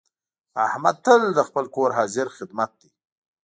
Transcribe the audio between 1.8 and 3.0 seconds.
حاضر خدمت دی.